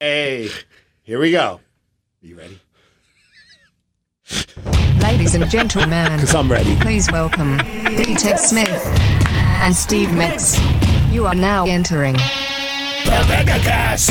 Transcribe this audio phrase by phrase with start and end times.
[0.00, 0.48] Hey,
[1.02, 1.60] here we go.
[2.20, 2.60] You ready?
[5.02, 6.76] Ladies and gentlemen, Because I'm ready.
[6.80, 7.56] please welcome
[7.96, 8.14] D.
[8.14, 8.70] Ted Smith
[9.62, 10.58] and Steve Metz.
[11.10, 14.10] You are now entering the Megacast.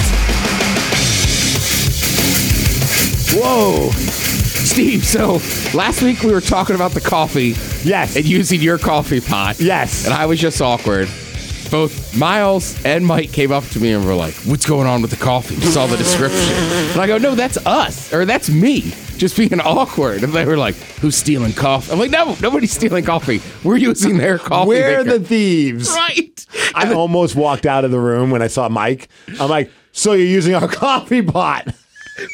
[3.40, 3.92] Whoa.
[3.92, 5.33] Steve, so
[5.78, 7.56] last week we were talking about the coffee
[7.88, 8.15] Yes.
[8.17, 9.60] and using your coffee pot.
[9.60, 10.04] Yes.
[10.06, 11.08] And I was just awkward.
[11.70, 15.12] Both Miles and Mike came up to me and were like, What's going on with
[15.12, 15.56] the coffee?
[15.56, 16.40] We saw the description.
[16.94, 18.14] And I go, No, that's us.
[18.14, 18.94] Or that's me.
[19.18, 20.24] Just being awkward.
[20.24, 21.91] And they were like, Who's stealing coffee?
[21.91, 23.41] I'm like, No, nobody's stealing coffee.
[23.64, 24.70] We're using their coffee.
[24.70, 25.90] We're maker." the thieves.
[25.90, 26.46] Right.
[26.74, 29.10] I almost walked out of the room when I saw Mike.
[29.40, 31.68] I'm like, so you're using our coffee pot?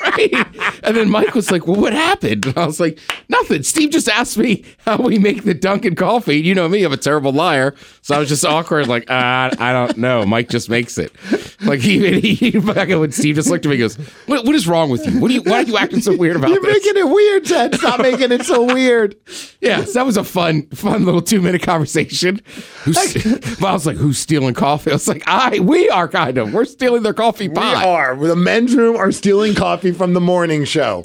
[0.02, 0.43] right?
[0.84, 4.10] And then Mike was like, "Well, what happened?" And I was like, "Nothing." Steve just
[4.10, 6.42] asked me how we make the Dunkin' coffee.
[6.42, 7.74] You know me; I'm a terrible liar.
[8.02, 11.14] So I was just awkward, like, uh, "I don't know." Mike just makes it.
[11.62, 14.56] Like he, he, he back when Steve just looked at me, and goes, what, "What
[14.56, 15.20] is wrong with you?
[15.20, 15.42] What do you?
[15.42, 16.56] Why are you acting so weird about this?
[16.56, 17.76] You're this?" making it weird, Ted.
[17.76, 19.16] Stop making it so weird.
[19.62, 22.42] Yeah, so that was a fun, fun little two minute conversation.
[22.84, 22.96] Who's,
[23.62, 26.54] was like, "Who's stealing coffee?" I was like, "I, we are kind of.
[26.54, 27.78] We're stealing their coffee pot.
[27.78, 28.16] We are.
[28.16, 31.04] The men's room are stealing coffee from the morning show,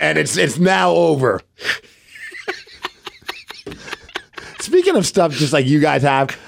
[0.00, 1.40] and it's it's now over.
[4.60, 6.38] Speaking of stuff, just like you guys have,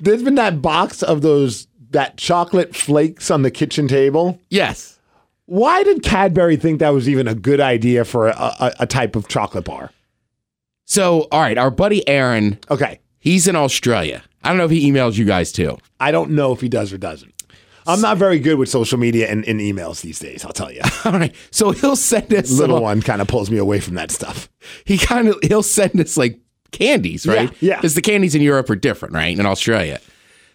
[0.00, 4.40] there's been that box of those that chocolate flakes on the kitchen table.
[4.50, 4.98] Yes.
[5.46, 9.16] Why did Cadbury think that was even a good idea for a, a, a type
[9.16, 9.90] of chocolate bar?
[10.84, 14.22] So, all right, our buddy Aaron Okay, He's in Australia.
[14.42, 15.76] I don't know if he emails you guys too.
[16.00, 17.34] I don't know if he does or doesn't.
[17.90, 20.44] I'm not very good with social media and, and emails these days.
[20.44, 20.80] I'll tell you.
[21.04, 21.34] All right.
[21.50, 24.48] So he'll send us Little some- one kind of pulls me away from that stuff.
[24.84, 26.38] He kind of he'll send us like
[26.72, 27.50] candies, right?
[27.60, 27.76] Yeah, yeah.
[27.76, 29.38] Because the candies in Europe are different, right?
[29.38, 30.00] In Australia.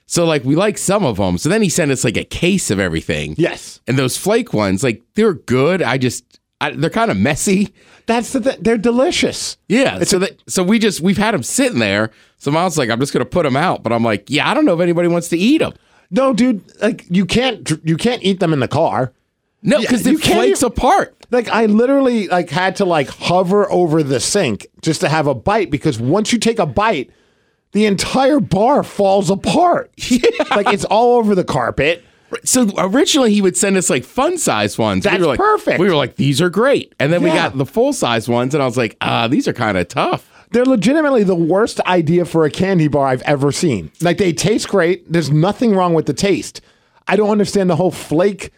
[0.07, 1.37] So like we like some of them.
[1.37, 3.35] So then he sent us like a case of everything.
[3.37, 3.81] Yes.
[3.87, 5.81] And those flake ones, like they're good.
[5.81, 7.73] I just I, they're kind of messy.
[8.05, 8.57] That's the thing.
[8.61, 9.57] They're delicious.
[9.67, 10.03] Yeah.
[10.03, 12.11] so that so we just we've had them sitting there.
[12.37, 14.65] So Miles like I'm just gonna put them out, but I'm like, yeah, I don't
[14.65, 15.73] know if anybody wants to eat them.
[16.15, 19.13] No, dude, like you can't you can't eat them in the car.
[19.61, 21.11] No, Yeah, because you it flakes even- apart.
[21.31, 25.33] Like I literally like had to like hover over the sink just to have a
[25.33, 27.09] bite because once you take a bite,
[27.71, 29.91] the entire bar falls apart.
[30.09, 30.19] Yeah.
[30.55, 32.03] Like it's all over the carpet.
[32.43, 35.03] So originally he would send us like fun size ones.
[35.03, 35.79] That's we were like, perfect.
[35.79, 36.93] We were like, these are great.
[36.99, 39.53] And then we got the full size ones, and I was like, ah, these are
[39.53, 40.29] kind of tough.
[40.51, 43.91] They're legitimately the worst idea for a candy bar I've ever seen.
[44.01, 45.11] Like they taste great.
[45.11, 46.61] There's nothing wrong with the taste.
[47.07, 48.51] I don't understand the whole flake.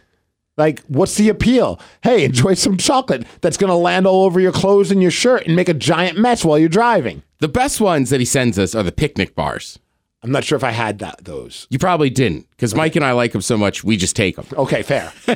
[0.58, 1.80] Like, what's the appeal?
[2.02, 5.46] Hey, enjoy some chocolate that's going to land all over your clothes and your shirt
[5.46, 7.22] and make a giant mess while you're driving.
[7.40, 9.78] The best ones that he sends us are the picnic bars.
[10.24, 11.68] I'm not sure if I had that those.
[11.70, 14.46] You probably didn't, because Mike and I like them so much, we just take them.
[14.54, 15.14] Okay, fair.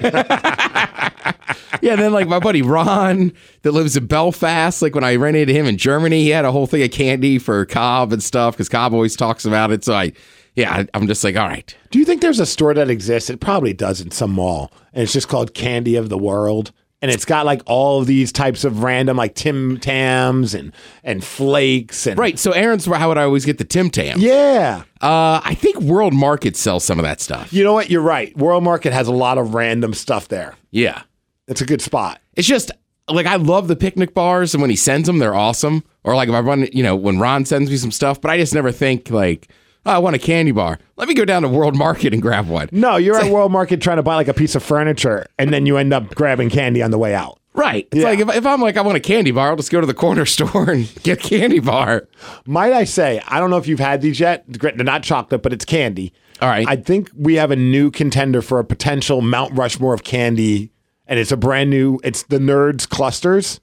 [1.82, 3.32] yeah, then like my buddy Ron
[3.62, 6.52] that lives in Belfast, like when I ran into him in Germany, he had a
[6.52, 9.84] whole thing of candy for Cobb and stuff, because Cobb always talks about it.
[9.84, 10.14] So I,
[10.56, 11.76] yeah, I'm just like, all right.
[11.92, 13.30] Do you think there's a store that exists?
[13.30, 16.72] It probably does in some mall, and it's just called Candy of the World.
[17.02, 20.72] And it's got like all of these types of random like Tim Tams and
[21.04, 22.38] and flakes and Right.
[22.38, 24.20] So Aaron's how would I always get the Tim Tam?
[24.20, 24.84] Yeah.
[25.02, 27.52] Uh, I think World Market sells some of that stuff.
[27.52, 27.90] You know what?
[27.90, 28.36] You're right.
[28.38, 30.56] World Market has a lot of random stuff there.
[30.70, 31.02] Yeah.
[31.48, 32.22] It's a good spot.
[32.36, 32.72] It's just
[33.10, 35.84] like I love the picnic bars, and when he sends them, they're awesome.
[36.04, 38.38] Or like if I run, you know, when Ron sends me some stuff, but I
[38.38, 39.50] just never think like,
[39.86, 40.78] Oh, I want a candy bar.
[40.98, 42.70] Let me go down to World Market and grab one.
[42.72, 45.66] No, you're at World Market trying to buy like a piece of furniture, and then
[45.66, 47.40] you end up grabbing candy on the way out.
[47.54, 47.88] Right.
[47.92, 48.10] It's Yeah.
[48.10, 49.94] like if, if I'm like I want a candy bar, I'll just go to the
[49.94, 52.08] corner store and get a candy bar.
[52.46, 54.46] Might I say, I don't know if you've had these yet.
[54.48, 56.14] They're not chocolate, but it's candy.
[56.42, 56.66] All right.
[56.68, 60.72] I think we have a new contender for a potential Mount Rushmore of candy,
[61.08, 62.00] and it's a brand new.
[62.04, 63.60] It's the Nerds clusters.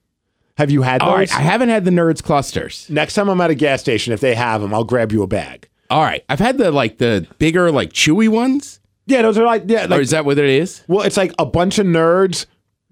[0.59, 1.09] Have you had those?
[1.09, 1.35] All right.
[1.35, 2.87] I haven't had the Nerds clusters.
[2.91, 5.27] Next time I'm at a gas station, if they have them, I'll grab you a
[5.27, 5.69] bag.
[5.91, 6.25] All right.
[6.29, 8.81] I've had the like the bigger like chewy ones.
[9.07, 10.83] Yeah, those are like yeah, or is that what it is?
[10.87, 12.45] well, it's like a bunch of nerds,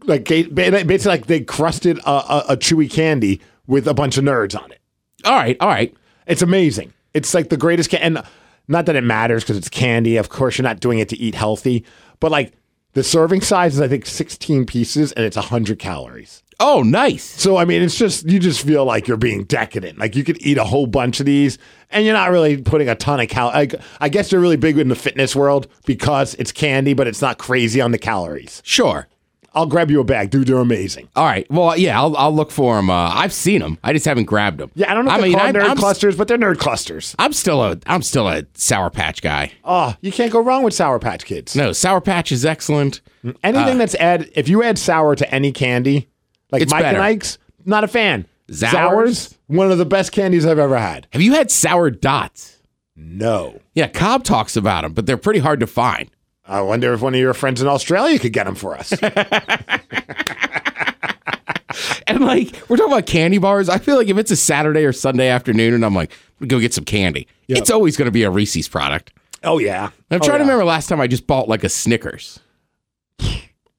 [0.04, 4.58] like basically like they crusted a, a, a chewy candy with a bunch of nerds
[4.60, 4.80] on it.
[5.24, 5.56] All right.
[5.60, 5.94] All right.
[6.26, 6.92] It's amazing.
[7.12, 8.22] It's like the greatest can and
[8.68, 10.16] not that it matters because it's candy.
[10.16, 11.84] Of course, you're not doing it to eat healthy,
[12.20, 12.52] but like
[12.94, 16.42] the serving size is I think 16 pieces and it's 100 calories.
[16.58, 17.22] Oh, nice.
[17.24, 19.98] So I mean, it's just you just feel like you're being decadent.
[19.98, 21.58] Like you could eat a whole bunch of these,
[21.90, 23.48] and you're not really putting a ton of cal.
[23.48, 27.20] Like, I guess they're really big in the fitness world because it's candy, but it's
[27.20, 28.62] not crazy on the calories.
[28.64, 29.06] Sure.
[29.56, 30.48] I'll grab you a bag, dude.
[30.48, 31.08] They're amazing.
[31.16, 31.50] All right.
[31.50, 32.90] Well, yeah, I'll, I'll look for them.
[32.90, 33.78] Uh, I've seen them.
[33.82, 34.70] I just haven't grabbed them.
[34.74, 36.58] Yeah, I don't know if I they're mean, I'm, nerd I'm, clusters, but they're nerd
[36.58, 37.14] clusters.
[37.18, 39.52] I'm still a I'm still a Sour Patch guy.
[39.64, 41.56] Oh, you can't go wrong with Sour Patch Kids.
[41.56, 43.00] No, Sour Patch is excellent.
[43.42, 46.06] Anything that's add, if you add sour to any candy,
[46.50, 46.96] like It's Mike better.
[46.98, 48.26] and Ike's, not a fan.
[48.50, 48.70] Sours?
[48.70, 51.06] Sours, one of the best candies I've ever had.
[51.12, 52.58] Have you had Sour Dots?
[52.94, 53.60] No.
[53.74, 56.08] Yeah, Cobb talks about them, but they're pretty hard to find.
[56.46, 58.92] I wonder if one of your friends in Australia could get them for us.
[62.06, 64.92] And like we're talking about candy bars, I feel like if it's a Saturday or
[64.92, 68.30] Sunday afternoon and I'm like, I'm go get some candy, it's always gonna be a
[68.30, 69.12] Reese's product.
[69.42, 69.90] oh yeah.
[70.10, 72.38] I'm Oh, trying to remember last time I just bought like a Snickers.
[73.20, 73.34] I,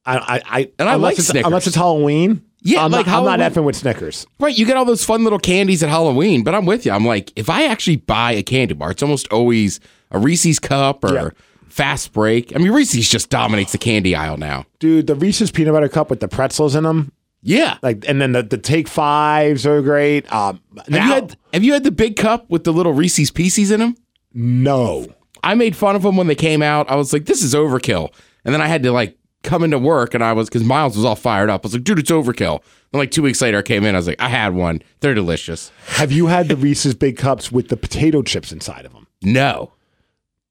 [0.06, 1.46] I, I And I like Snickers.
[1.48, 2.44] unless it's Halloween.
[2.68, 4.26] Yeah, I'm, like not, I'm not effing with Snickers.
[4.40, 6.92] Right, you get all those fun little candies at Halloween, but I'm with you.
[6.92, 9.80] I'm like, if I actually buy a candy bar, it's almost always
[10.12, 11.30] a Reese's cup or Yeah.
[11.70, 12.54] fast break.
[12.56, 14.66] I mean, Reese's just dominates the candy aisle now.
[14.80, 17.12] Dude, the Reese's peanut butter cup with the pretzels in them,
[17.42, 17.78] Yeah.
[17.82, 20.30] like, and then the, the take fives are great.
[20.34, 23.32] Um, Have now, you had Have you had the big cup with the little Reese's
[23.32, 23.96] Pieces in them?
[24.34, 25.08] no.
[25.44, 26.90] I made fun of them when they came out.
[26.90, 28.12] I was like, this is overkill.
[28.44, 31.06] And then I had to like come to work and I was because Miles was
[31.06, 31.64] all fired up.
[31.64, 32.62] I was like, dude, it's overkill.
[32.94, 33.96] And like two weeks later, I came in.
[33.96, 34.82] I was like, I had one.
[35.00, 35.72] They're delicious.
[35.88, 39.08] Have you had the Reese's big cups with the potato chips inside of them?
[39.22, 39.74] No.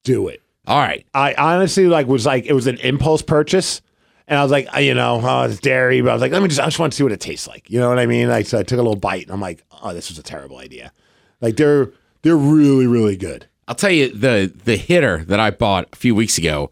[0.05, 0.43] Do it.
[0.67, 1.07] All right.
[1.15, 3.81] I honestly like was like it was an impulse purchase,
[4.27, 6.49] and I was like, you know, oh, it's dairy, but I was like, let me
[6.49, 7.71] just, I just want to see what it tastes like.
[7.71, 8.29] You know what I mean?
[8.29, 10.59] Like, so I took a little bite, and I'm like, oh, this was a terrible
[10.59, 10.93] idea.
[11.41, 11.91] Like they're
[12.23, 13.47] they're really really good.
[13.69, 16.71] I'll tell you the the hitter that I bought a few weeks ago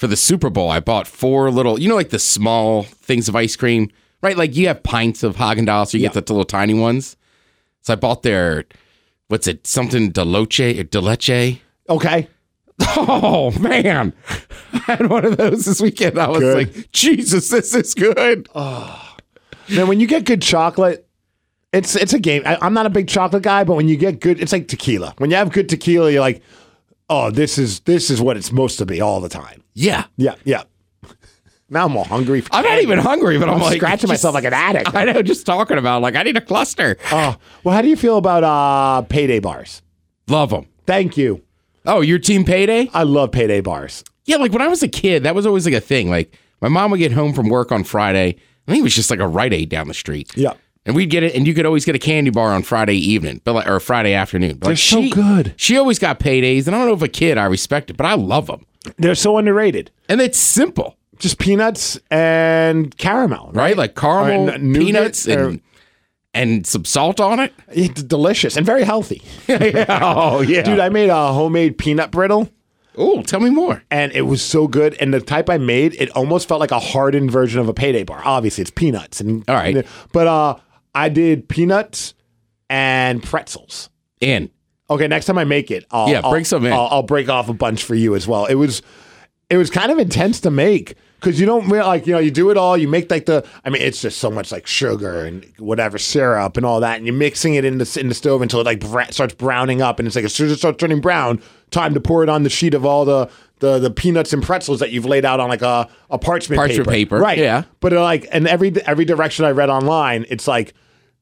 [0.00, 0.70] for the Super Bowl.
[0.70, 3.90] I bought four little, you know, like the small things of ice cream,
[4.22, 4.34] right?
[4.36, 6.08] Like you have pints of Haagen Dazs, you Yeah.
[6.08, 7.18] get the little tiny ones.
[7.82, 8.64] So I bought their,
[9.28, 11.60] what's it, something Deloche or Deleche?
[11.90, 12.28] Okay,
[12.96, 14.14] Oh man,
[14.72, 16.18] I had one of those this weekend.
[16.18, 16.56] I was Good.
[16.56, 18.48] like, Jesus, this is good.
[18.54, 19.16] Oh.
[19.68, 21.06] man, when you get good chocolate.
[21.72, 22.42] It's it's a game.
[22.44, 25.14] I, I'm not a big chocolate guy, but when you get good, it's like tequila.
[25.18, 26.42] When you have good tequila, you're like,
[27.08, 29.59] oh, this is this is what it's supposed to be all the time.
[29.74, 30.62] Yeah, Yeah, yeah.
[31.72, 32.40] Now I'm all hungry.
[32.40, 34.92] For I'm not even hungry, but I'm, I'm like scratching just- myself like an addict.
[34.94, 36.96] I know, just talking about like I need a cluster.
[37.12, 39.80] Oh, well, how do you feel about uh, payday bars?
[40.28, 40.66] Love them.
[40.86, 41.42] Thank you.
[41.86, 42.90] Oh, your team payday?
[42.92, 44.02] I love payday bars.
[44.24, 46.10] Yeah, like when I was a kid, that was always like a thing.
[46.10, 48.36] Like my mom would get home from work on Friday.
[48.66, 50.36] I think it was just like a Rite Aid down the street.
[50.36, 50.54] Yeah.
[50.86, 53.42] And we'd get it, and you could always get a candy bar on Friday evening,
[53.44, 54.52] but like, or Friday afternoon.
[54.56, 55.54] But They're like, so she, good.
[55.56, 58.06] She always got paydays, and I don't know if a kid I respect it, but
[58.06, 58.64] I love them,
[58.98, 59.90] They're so underrated.
[60.08, 63.56] and it's simple, Just peanuts and caramel, right?
[63.56, 63.76] right?
[63.76, 65.60] Like caramel, n- peanuts, or- and
[66.32, 67.52] and some salt on it.
[67.72, 69.20] It's delicious and very healthy.
[69.48, 69.84] yeah.
[70.02, 72.48] oh yeah, Dude, I made a homemade peanut brittle
[72.96, 73.82] oh, tell me more.
[73.90, 74.94] and it was so good.
[75.00, 78.04] And the type I made, it almost felt like a hardened version of a payday
[78.04, 78.20] bar.
[78.24, 79.20] Obviously, it's peanuts.
[79.20, 79.84] And All right.
[80.12, 80.56] But uh,
[80.94, 82.14] I did peanuts
[82.68, 83.90] and pretzels.
[84.20, 84.50] In
[84.90, 86.72] Okay, next time I make it, I'll, Yeah, I'll- bring some in.
[86.72, 88.46] I'll, I'll break off a bunch for you as well.
[88.46, 88.82] It was,
[89.48, 92.50] it was kind of intense to make because you don't like you know you do
[92.50, 92.76] it all.
[92.76, 96.56] You make like the, I mean, it's just so much like sugar and whatever syrup
[96.56, 98.80] and all that, and you're mixing it in the in the stove until it like
[98.80, 101.40] bra- starts browning up, and it's like as soon as it starts turning brown,
[101.70, 103.30] time to pour it on the sheet of all the.
[103.60, 106.88] The, the peanuts and pretzels that you've laid out on like a, a parchment, Parchment
[106.88, 107.36] paper, right?
[107.36, 107.64] yeah.
[107.80, 110.72] but uh, like and every every direction I read online, it's like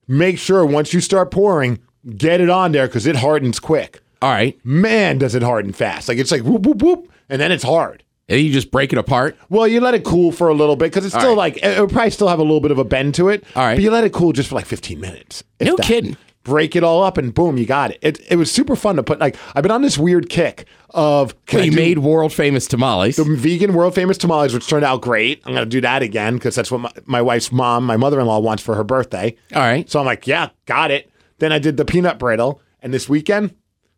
[0.07, 1.81] make sure once you start pouring,
[2.17, 6.09] get it on there because it hardens quick all right, man, does it harden fast.
[6.09, 8.03] Like it's like whoop, whoop, whoop, and then it's hard.
[8.29, 9.37] and you just break it apart.
[9.49, 11.55] Well, you let it cool for a little bit because it's still right.
[11.55, 13.45] like, it'll probably still have a little bit of a bend to it.
[13.55, 13.77] All right.
[13.77, 15.45] But you let it cool just for like 15 minutes.
[15.61, 15.87] No that.
[15.87, 16.17] kidding.
[16.43, 17.99] Break it all up and boom, you got it.
[18.03, 19.21] It, it was super fun to put.
[19.21, 23.17] Like, I've been on this weird kick of, Well, you made world famous tamales.
[23.17, 25.43] the vegan world famous tamales, which turned out great.
[25.47, 28.19] I'm going to do that again because that's what my, my wife's mom, my mother
[28.19, 29.37] in law, wants for her birthday.
[29.55, 31.09] all right, So I'm like, yeah, got it.
[31.39, 32.61] Then I did the peanut brittle.
[32.81, 33.55] And this weekend,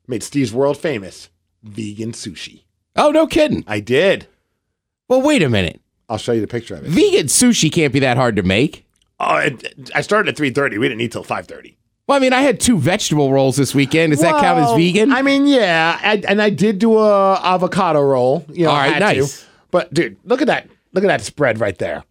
[0.07, 1.29] made Steve's world famous
[1.63, 2.63] vegan sushi.
[2.97, 3.63] oh no kidding.
[3.67, 4.27] I did.
[5.09, 5.81] Well, wait a minute.
[6.09, 6.89] I'll show you the picture of it.
[6.89, 8.87] Vegan sushi can't be that hard to make.
[9.19, 10.79] Oh, it, I started at three thirty.
[10.79, 11.77] We didn't eat till five thirty.
[12.07, 14.13] Well, I mean, I had two vegetable rolls this weekend.
[14.13, 15.13] Does that count as vegan?
[15.13, 18.45] I mean, yeah, I, and I did do a avocado roll.
[18.51, 19.43] You know, All right, had nice.
[19.43, 19.47] To.
[19.71, 20.69] But dude, look at that!
[20.93, 22.03] Look at that spread right there.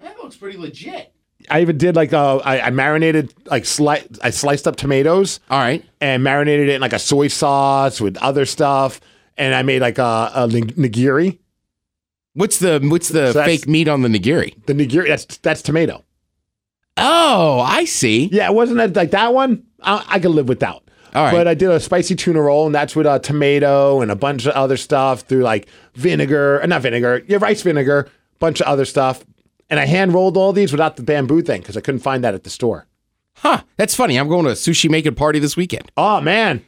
[0.00, 1.11] that looks pretty legit.
[1.50, 5.58] I even did like a, I, I marinated like sli- I sliced up tomatoes All
[5.58, 5.84] right.
[6.00, 9.00] and marinated it in like a soy sauce with other stuff,
[9.36, 11.38] and I made like a, a nig- nigiri.
[12.34, 14.54] What's the what's the So that's- fake meat on the nigiri?
[14.66, 16.04] The nigiri that's that's tomato.
[16.96, 18.28] Oh, I see.
[18.32, 19.64] Yeah, it wasn't that, like that one.
[19.82, 20.82] I, I could live without.
[21.14, 21.32] All right.
[21.32, 24.46] But I did a spicy tuna roll, and that's with a tomato and a bunch
[24.46, 28.08] of other stuff through like vinegar, uh, not vinegar, yeah, rice vinegar,
[28.38, 29.24] bunch of other stuff,
[29.72, 32.34] and I hand rolled all these without the bamboo thing because I couldn't find that
[32.34, 32.86] at the store.
[33.36, 33.62] Huh.
[33.78, 34.18] That's funny.
[34.18, 35.90] I'm going to a sushi making party this weekend.
[35.96, 36.62] Oh man,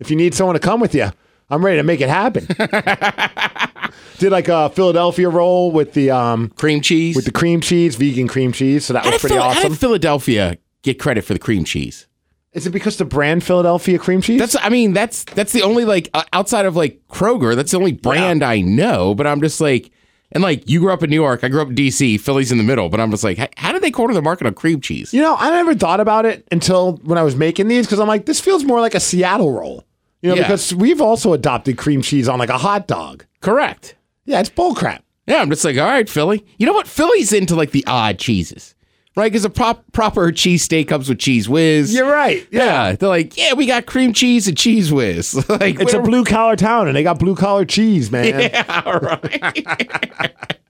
[0.00, 1.10] if you need someone to come with you,
[1.48, 2.46] I'm ready to make it happen.
[4.18, 7.14] Did like a Philadelphia roll with the um Cream cheese.
[7.14, 8.84] with the cream cheese, vegan cream cheese.
[8.84, 9.70] So that how, was pretty Phil- how awesome.
[9.70, 12.08] did Philadelphia get credit for the cream cheese?
[12.52, 14.40] Is it because the brand Philadelphia cream cheese?
[14.40, 17.78] That's I mean that's that's the only like uh, outside of like Kroger that's the
[17.78, 19.14] only brand I know.
[19.14, 19.92] But I'm just like
[20.32, 22.18] and like you grew up in New York, I grew up in D.C.
[22.18, 22.88] Philly's in the middle.
[22.88, 25.12] But I'm just like, how, did they corner the market on cream cheese?
[25.12, 28.08] You know, I never thought about it until when I was making these because I'm
[28.08, 29.84] like, this feels more like a Seattle roll.
[30.22, 30.42] You know, Yeah.
[30.42, 33.24] because we've also adopted cream cheese on like a hot dog.
[33.40, 33.96] Correct.
[34.26, 35.00] Yeah, it's bullcrap.
[35.26, 36.44] Yeah, I'm just like, all right, Philly.
[36.58, 36.86] You know what?
[36.86, 38.74] Philly's into like the odd cheeses,
[39.16, 39.30] right?
[39.30, 41.92] Because a prop, proper cheese steak comes with cheese whiz.
[41.94, 42.46] You're right.
[42.50, 45.34] Yeah, they're like, yeah, we got cream cheese and cheese whiz.
[45.48, 48.20] like, It's a blue collar town and they got blue collar cheese, man.
[48.50, 49.64] Yeah, all right.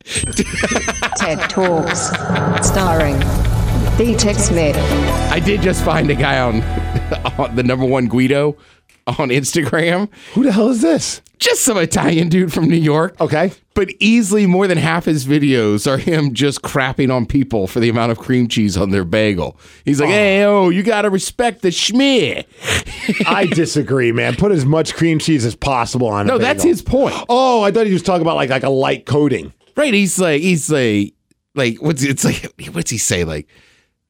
[1.16, 2.08] TED Talks.
[2.66, 3.18] Starring
[3.96, 4.14] D.
[4.16, 4.76] Ted Smith.
[5.30, 6.62] I did just find a guy on,
[7.38, 8.56] on the number one Guido
[9.06, 10.08] on Instagram.
[10.34, 11.20] Who the hell is this?
[11.38, 13.20] Just some Italian dude from New York.
[13.20, 13.52] Okay.
[13.80, 17.88] But easily more than half his videos are him just crapping on people for the
[17.88, 19.58] amount of cream cheese on their bagel.
[19.86, 22.44] He's like, hey, oh, you got to respect the schmear.
[23.26, 24.36] I disagree, man.
[24.36, 26.28] Put as much cream cheese as possible on it.
[26.28, 27.14] No, that's his point.
[27.30, 29.50] Oh, I thought he was talking about like like a light coating.
[29.78, 29.94] Right?
[29.94, 31.14] He's like, he's like,
[31.54, 32.52] like, what's it's like?
[32.72, 33.24] What's he say?
[33.24, 33.48] Like,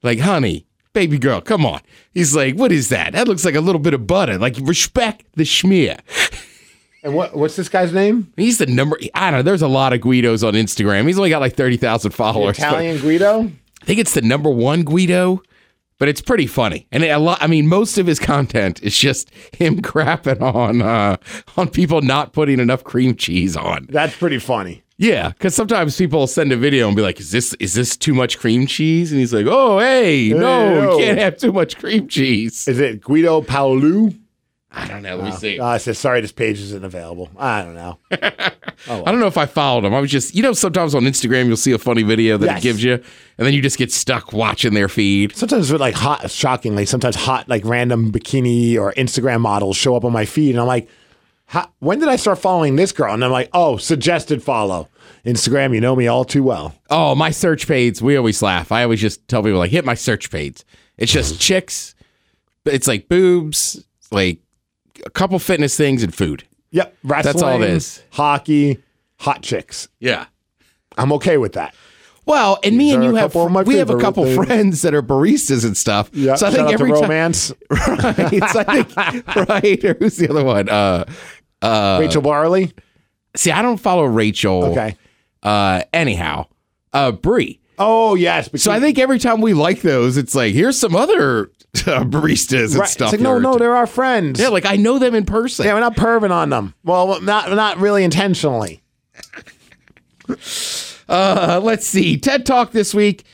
[0.02, 1.80] like, honey, baby girl, come on.
[2.12, 3.12] He's like, what is that?
[3.12, 4.36] That looks like a little bit of butter.
[4.36, 6.00] Like, respect the schmear.
[7.02, 8.32] And what what's this guy's name?
[8.36, 8.98] He's the number.
[9.14, 9.42] I don't know.
[9.42, 11.06] There's a lot of Guidos on Instagram.
[11.06, 12.58] He's only got like thirty thousand followers.
[12.58, 13.50] but Italian Guido?
[13.82, 15.42] I think it's the number one Guido.
[15.98, 17.42] But it's pretty funny, and a lot.
[17.42, 21.18] I mean, most of his content is just him crapping on uh,
[21.58, 23.86] on people not putting enough cream cheese on.
[23.90, 24.82] That's pretty funny.
[24.96, 28.14] Yeah, because sometimes people send a video and be like, "Is this is this too
[28.14, 32.08] much cream cheese?" And he's like, "Oh, hey, no, you can't have too much cream
[32.08, 34.18] cheese." Is it Guido Paolu?
[34.72, 35.16] I don't know.
[35.16, 35.58] Let me see.
[35.58, 37.28] Uh, it says sorry, this page isn't available.
[37.36, 37.98] I don't know.
[38.12, 38.52] I
[38.86, 39.92] don't know if I followed him.
[39.94, 42.58] I was just, you know, sometimes on Instagram you'll see a funny video that Yes.
[42.58, 43.02] it gives you, and
[43.38, 45.34] then you just get stuck watching their feed.
[45.36, 50.04] Sometimes with like hot, shockingly, sometimes hot like random bikini or Instagram models show up
[50.04, 50.88] on my feed, and I'm like,
[51.80, 53.12] when did I start following this girl?
[53.12, 54.88] And I'm like, oh, suggested follow.
[55.26, 56.74] Instagram, you know me all too well.
[56.88, 58.00] Oh, my search page.
[58.00, 58.70] We always laugh.
[58.70, 60.62] I always just tell people like, hit my search page.
[60.96, 61.96] It's just chicks.
[62.64, 64.38] It's like boobs, like
[65.06, 66.44] a couple fitness things and food.
[66.72, 67.44] Yep, wrestling.
[67.44, 68.02] all it is.
[68.12, 68.82] Hockey,
[69.18, 69.88] hot chicks.
[69.98, 70.26] Yeah.
[70.96, 71.74] I'm okay with that.
[72.26, 74.36] Well, and me These and you have my we have a couple things.
[74.46, 76.10] friends that are baristas and stuff.
[76.12, 77.52] Yeah, so I think every time, romance.
[77.70, 78.42] right?
[78.52, 79.84] So I think right.
[79.84, 80.68] Or who's the other one?
[80.68, 81.04] Uh,
[81.62, 82.72] Uh, Rachel Barley.
[83.36, 84.64] see, I don't follow Rachel.
[84.66, 84.96] Okay.
[85.42, 86.46] Uh, anyhow,
[86.92, 87.58] uh, Brie.
[87.82, 90.94] Oh yes, because So I think every time we like those, it's like here's some
[90.94, 91.44] other
[91.74, 93.12] uh, baristas and right, stuff.
[93.14, 94.38] it's like no, no, they're our friends.
[94.38, 95.64] yeah, like I know them in person.
[95.64, 96.74] Yeah, we're not perving on them.
[96.84, 98.82] Well, not not really intentionally.
[101.08, 102.16] Uh, let's see.
[102.16, 103.24] TED Talk this week.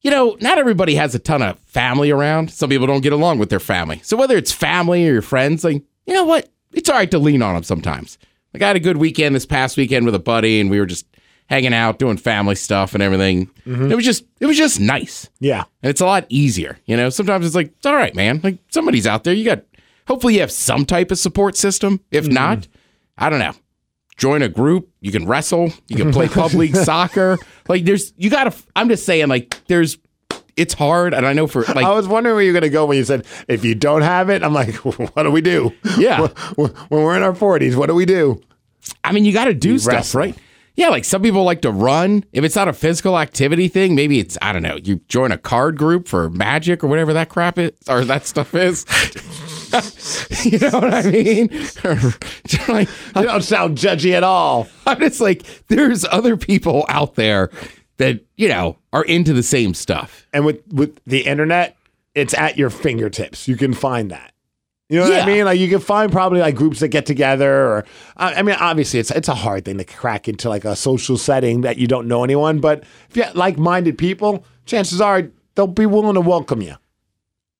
[0.00, 2.50] You know, not everybody has a ton of family around.
[2.50, 4.00] Some people don't get along with their family.
[4.02, 6.48] So whether it's family or your friends, like, you know what?
[6.72, 8.16] It's all right to lean on them sometimes.
[8.54, 10.86] Like I had a good weekend this past weekend with a buddy and we were
[10.86, 11.04] just
[11.48, 13.46] hanging out, doing family stuff and everything.
[13.66, 13.90] Mm-hmm.
[13.90, 15.28] It was just it was just nice.
[15.40, 15.64] Yeah.
[15.82, 16.78] And it's a lot easier.
[16.86, 18.40] You know, sometimes it's like, it's all right, man.
[18.42, 19.34] Like somebody's out there.
[19.34, 19.62] You got
[20.06, 22.00] hopefully you have some type of support system.
[22.10, 22.34] If mm-hmm.
[22.34, 22.68] not,
[23.16, 23.54] I don't know.
[24.16, 24.90] Join a group.
[25.00, 25.72] You can wrestle.
[25.86, 27.38] You can play pub league soccer.
[27.68, 29.98] Like there's you gotta I'm just saying, like, there's
[30.56, 32.84] it's hard and I know for like I was wondering where you're going to go
[32.84, 34.42] when you said if you don't have it.
[34.42, 34.74] I'm like,
[35.14, 35.72] what do we do?
[35.96, 36.26] Yeah.
[36.56, 38.40] when we're in our 40s, what do we do?
[39.04, 40.20] I mean, you got to do stuff, wrestle.
[40.20, 40.36] right?
[40.78, 42.24] Yeah, like some people like to run.
[42.32, 44.76] If it's not a physical activity thing, maybe it's I don't know.
[44.76, 48.54] You join a card group for Magic or whatever that crap is, or that stuff
[48.54, 48.86] is.
[50.44, 51.48] you know what I mean?
[52.68, 54.68] like, You don't sound judgy at all.
[54.86, 57.50] I'm just like, there's other people out there
[57.96, 60.28] that you know are into the same stuff.
[60.32, 61.76] And with with the internet,
[62.14, 63.48] it's at your fingertips.
[63.48, 64.32] You can find that.
[64.88, 65.22] You know what Yeah.
[65.22, 65.44] I mean?
[65.44, 67.84] Like you can find probably like groups that get together, or
[68.16, 71.18] I I mean, obviously it's it's a hard thing to crack into like a social
[71.18, 72.60] setting that you don't know anyone.
[72.60, 76.74] But if you have like-minded people, chances are they'll be willing to welcome you.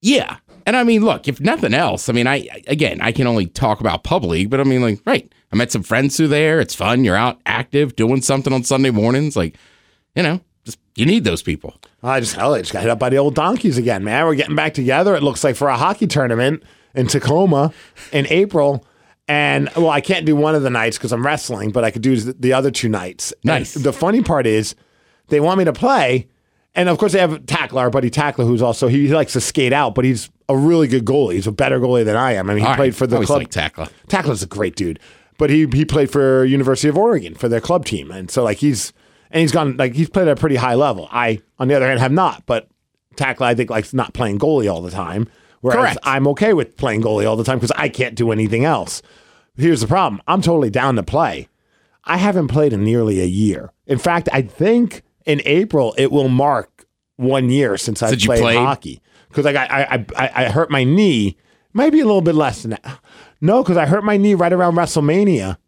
[0.00, 0.36] Yeah.
[0.64, 3.80] And I mean, look, if nothing else, I mean, I again, I can only talk
[3.80, 5.30] about pub league, but I mean, like, right.
[5.52, 6.60] I met some friends through there.
[6.60, 7.04] It's fun.
[7.04, 9.34] You're out active, doing something on Sunday mornings.
[9.34, 9.56] Like,
[10.14, 11.74] you know, just you need those people.
[12.02, 14.26] I just hell, I just got hit up by the old donkeys again, man.
[14.26, 15.14] We're getting back together.
[15.14, 16.62] It looks like for a hockey tournament
[16.94, 17.72] in Tacoma
[18.12, 18.84] in April.
[19.26, 22.02] And well, I can't do one of the nights because I'm wrestling, but I could
[22.02, 23.32] do the other two nights.
[23.32, 23.74] And Nice.
[23.74, 24.74] the funny part is
[25.28, 26.28] they want me to play.
[26.74, 29.72] And of course, they have Tackler, our buddy Tackler, who's also he likes to skate
[29.72, 31.34] out, but he's a really good goalie.
[31.34, 32.48] He's a better goalie than I am.
[32.48, 32.76] I mean, he All right.
[32.76, 33.40] played for the Always club.
[33.40, 33.88] like Tackler.
[34.08, 34.98] Tackler's a great dude,
[35.38, 38.58] but he he played for University of Oregon for their club team, and so like
[38.58, 38.92] he's
[39.30, 41.08] and he's gone like he's played at a pretty high level.
[41.10, 42.68] I on the other hand have not, but
[43.16, 45.28] Tackler I think likes not playing goalie all the time,
[45.60, 45.98] whereas Correct.
[46.02, 49.02] I'm okay with playing goalie all the time because I can't do anything else.
[49.56, 51.48] Here's the problem: I'm totally down to play.
[52.04, 53.72] I haven't played in nearly a year.
[53.86, 56.86] In fact, I think in April it will mark
[57.16, 58.58] one year since I played, played?
[58.58, 61.36] hockey because I, I I I hurt my knee.
[61.74, 63.00] Maybe a little bit less than that.
[63.40, 65.58] No, because I hurt my knee right around WrestleMania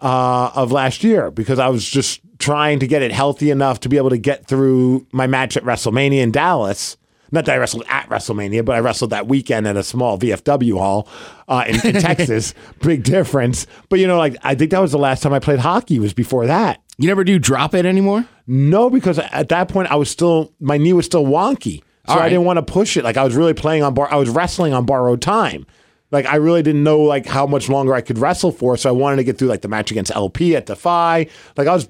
[0.00, 3.88] uh, of last year because I was just trying to get it healthy enough to
[3.88, 6.96] be able to get through my match at WrestleMania in Dallas.
[7.36, 10.78] Not that I wrestled at WrestleMania, but I wrestled that weekend at a small VFW
[10.78, 11.06] hall
[11.46, 12.54] uh, in, in Texas.
[12.80, 13.66] Big difference.
[13.90, 15.98] But you know, like I think that was the last time I played hockey.
[15.98, 16.82] Was before that.
[16.96, 18.26] You never do drop it anymore?
[18.46, 22.20] No, because at that point I was still my knee was still wonky, so All
[22.20, 23.04] I didn't want to push it.
[23.04, 25.66] Like I was really playing on bar, I was wrestling on borrowed time.
[26.10, 28.92] Like I really didn't know like how much longer I could wrestle for, so I
[28.92, 31.26] wanted to get through like the match against LP at Defy.
[31.58, 31.86] Like I was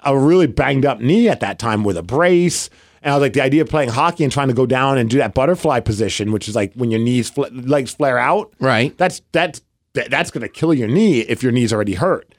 [0.00, 2.68] a really banged up knee at that time with a brace.
[3.06, 5.08] And I was like, the idea of playing hockey and trying to go down and
[5.08, 8.52] do that butterfly position, which is like when your knees fl- legs flare out.
[8.58, 8.98] Right.
[8.98, 12.34] That's that's that's going to kill your knee if your knee's already hurt.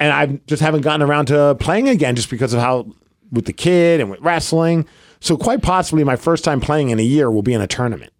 [0.00, 2.90] and I just haven't gotten around to playing again just because of how
[3.32, 4.88] with the kid and with wrestling.
[5.20, 8.14] So quite possibly my first time playing in a year will be in a tournament.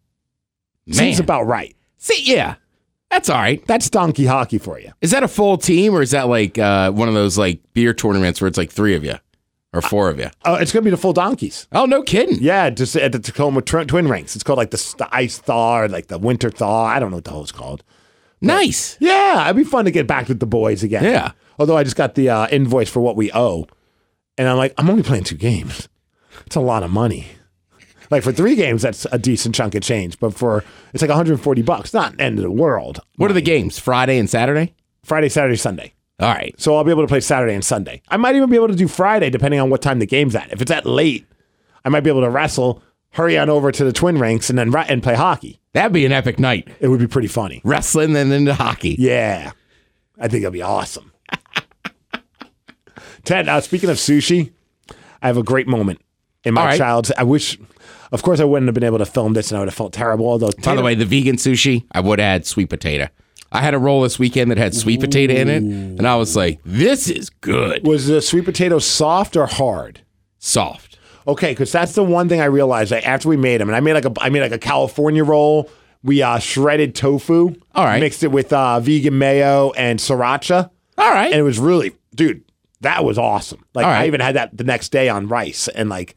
[0.91, 1.75] Seems about right.
[1.97, 2.57] See, yeah.
[3.11, 3.67] That's all right.
[3.67, 4.93] That's donkey hockey for you.
[5.01, 7.95] Is that a full team or is that like uh, one of those like beer
[7.95, 9.15] tournaments where it's like three of you
[9.73, 10.29] or four of you?
[10.45, 11.67] Oh, it's going to be the full donkeys.
[11.73, 12.39] Oh, no kidding.
[12.41, 14.35] Yeah, just at the Tacoma Tw- Twin Rinks.
[14.35, 16.85] It's called like the, the ice thaw or like the winter thaw.
[16.85, 17.83] I don't know what the hell it's called.
[18.41, 18.97] Nice.
[19.01, 21.05] Yeah, it'd be fun to get back with the boys again.
[21.05, 21.33] Yeah.
[21.59, 23.67] Although I just got the uh, invoice for what we owe,
[24.37, 25.89] and I'm like, I'm only playing two games.
[26.47, 27.29] It's a lot of money.
[28.11, 30.19] Like for three games, that's a decent chunk of change.
[30.19, 31.95] But for it's like 140 bucks.
[31.95, 33.01] Not end of the world.
[33.17, 33.79] What are the games?
[33.79, 34.75] Friday and Saturday?
[35.05, 35.95] Friday, Saturday, Sunday.
[36.23, 36.55] All right.
[36.59, 38.01] So I'll be able to play Saturday and Sunday.
[38.09, 40.53] I might even be able to do Friday, depending on what time the game's at.
[40.53, 41.27] If it's at late,
[41.85, 44.71] I might be able to wrestle, hurry on over to the Twin Rinks, and then
[44.71, 45.59] ra- and play hockey.
[45.73, 46.69] That'd be an epic night.
[46.79, 47.61] It would be pretty funny.
[47.65, 48.95] Wrestling and then the hockey.
[48.99, 49.51] Yeah,
[50.17, 51.13] I think it'll be awesome.
[53.25, 54.53] Ted, uh, speaking of sushi,
[55.23, 56.01] I have a great moment
[56.45, 56.79] in my right.
[56.79, 57.17] childhood.
[57.19, 57.59] I wish,
[58.13, 59.93] of course, I wouldn't have been able to film this, and I would have felt
[59.93, 60.27] terrible.
[60.27, 63.09] Although, By the way, the vegan sushi, I would add sweet potato.
[63.53, 66.35] I had a roll this weekend that had sweet potato in it, and I was
[66.35, 67.87] like, this is good.
[67.87, 70.01] was the sweet potato soft or hard?
[70.39, 70.99] Soft.
[71.29, 73.81] Okay, because that's the one thing I realized like, after we made them, and I
[73.81, 75.71] made like a I made like a California roll.
[76.05, 78.01] We uh, shredded tofu, All right.
[78.01, 81.27] mixed it with uh, vegan mayo and sriracha, All right.
[81.31, 82.43] and it was really, dude,
[82.81, 83.65] that was awesome.
[83.73, 86.17] Like All I even had that the next day on rice and like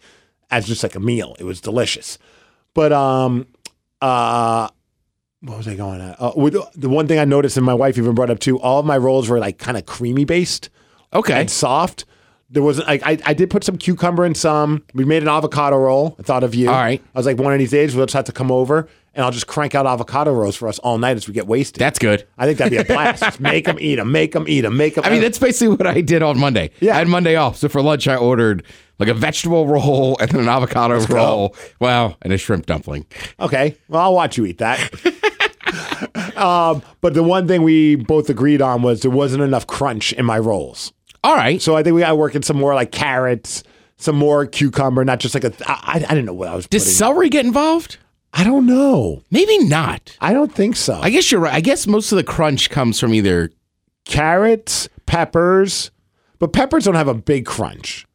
[0.50, 1.36] as just like a meal.
[1.38, 2.17] It was delicious.
[2.74, 3.45] But um,
[4.02, 4.69] uh,
[5.45, 6.19] what was I going at?
[6.19, 8.79] Uh, with the one thing I noticed, and my wife even brought up too, all
[8.79, 10.69] of my rolls were like kind of creamy based
[11.13, 11.41] okay.
[11.41, 12.05] and soft.
[12.49, 14.84] There wasn't like I, I did put some cucumber in some.
[14.93, 16.15] We made an avocado roll.
[16.19, 16.69] I thought of you.
[16.69, 17.01] All right.
[17.13, 19.31] I was like, one of these days we'll just have to come over and I'll
[19.31, 21.79] just crank out avocado rolls for us all night as we get wasted.
[21.79, 22.27] That's good.
[22.38, 23.23] I think that'd be a blast.
[23.23, 25.05] just make them eat them, make them eat them, make them.
[25.05, 26.71] I mean, that's basically what I did on Monday.
[26.81, 26.95] Yeah.
[26.95, 27.55] I had Monday off.
[27.55, 28.63] So for lunch, I ordered
[28.99, 31.55] like a vegetable roll and then an avocado roll.
[31.79, 32.17] Wow.
[32.21, 33.05] And a shrimp dumpling.
[33.39, 33.77] okay.
[33.88, 34.79] Well, I'll watch you eat that.
[36.38, 40.26] um, but the one thing we both agreed on was there wasn't enough crunch in
[40.26, 40.93] my rolls.
[41.24, 41.62] All right.
[41.62, 43.63] So I think we got to work in some more like carrots,
[43.98, 45.54] some more cucumber, not just like a.
[45.67, 46.67] I, I didn't know what I was.
[46.67, 46.93] Does putting.
[46.93, 47.98] celery get involved?
[48.34, 49.24] I don't know.
[49.32, 50.17] Maybe not.
[50.19, 51.00] I don't think so.
[51.02, 51.54] I guess you're right.
[51.54, 53.50] I guess most of the crunch comes from either.
[54.06, 55.89] carrots, peppers,
[56.38, 58.06] but peppers don't have a big crunch.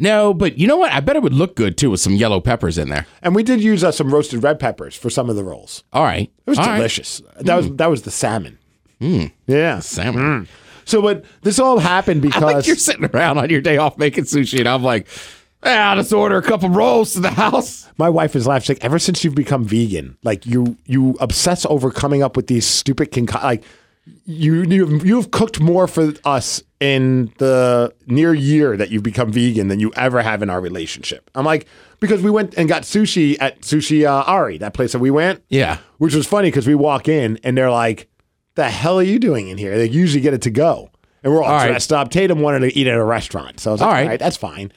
[0.00, 0.92] No, but you know what?
[0.92, 3.06] I bet it would look good too with some yellow peppers in there.
[3.22, 5.84] And we did use uh, some roasted red peppers for some of the rolls.
[5.92, 6.30] All right.
[6.46, 6.76] It was All right.
[6.78, 7.20] delicious.
[7.40, 8.58] That was that was the salmon.
[8.98, 9.80] Yeah.
[9.80, 10.48] Salmon.
[10.84, 13.96] So, but this all happened I because like you're sitting around on your day off
[13.98, 15.06] making sushi, and I'm like,
[15.62, 17.86] ah, let's order a couple rolls to the house.
[17.98, 18.62] my wife is laughing.
[18.62, 22.46] She's like, ever since you've become vegan, like you you obsess over coming up with
[22.48, 23.62] these stupid conco- like
[24.24, 29.68] you you've, you've cooked more for us in the near year that you've become vegan
[29.68, 31.30] than you ever have in our relationship.
[31.34, 31.66] I'm like
[32.00, 35.42] because we went and got sushi at Sushi uh, Ari, that place that we went.
[35.48, 35.78] Yeah.
[35.98, 38.08] which was funny because we walk in and they're like,
[38.54, 40.90] "The hell are you doing in here?" They usually get it to go,
[41.22, 41.68] and we're all, All right.
[41.68, 42.10] dressed up.
[42.10, 44.08] Tatum wanted to eat at a restaurant, so I was like, All "All right.
[44.08, 44.72] right, that's fine."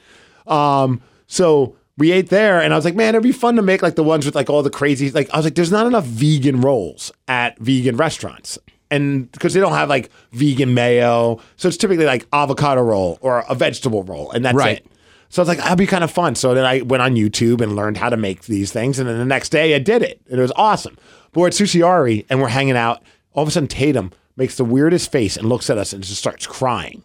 [0.46, 3.80] Um, so we ate there, and I was like, "Man, it'd be fun to make
[3.82, 6.04] like the ones with like all the crazy." Like I was like, "There's not enough
[6.04, 8.58] vegan rolls at vegan restaurants."
[8.94, 13.44] And because they don't have like vegan mayo, so it's typically like avocado roll or
[13.48, 14.78] a vegetable roll, and that's Right.
[14.78, 14.86] it.
[15.30, 16.36] So it's like, that'd be kind of fun.
[16.36, 19.00] So then I went on YouTube and learned how to make these things.
[19.00, 20.20] And then the next day I did it.
[20.30, 20.96] And it was awesome.
[21.32, 23.02] But we're at Sushi Ari and we're hanging out.
[23.32, 26.20] All of a sudden, Tatum makes the weirdest face and looks at us and just
[26.20, 27.02] starts crying.